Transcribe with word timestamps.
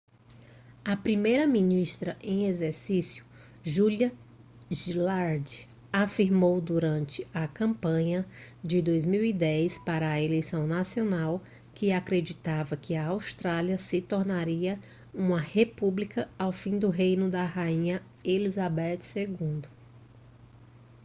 a 0.83 0.97
primeira-ministra 0.97 2.17
em 2.23 2.47
exercício 2.47 3.23
julia 3.63 4.11
gillard 4.67 5.67
afirmou 5.93 6.59
durante 6.59 7.23
a 7.31 7.47
campanha 7.47 8.25
de 8.63 8.81
2010 8.81 9.77
para 9.85 10.09
a 10.09 10.19
eleição 10.19 10.65
nacional 10.65 11.39
que 11.75 11.91
acreditava 11.91 12.75
que 12.75 12.95
a 12.95 13.09
austrália 13.09 13.77
se 13.77 14.01
tornaria 14.01 14.79
uma 15.13 15.39
república 15.39 16.27
ao 16.35 16.51
fim 16.51 16.79
do 16.79 16.89
reino 16.89 17.29
da 17.29 17.45
rainha 17.45 18.01
elizabeth 18.23 19.03
ii 19.17 19.37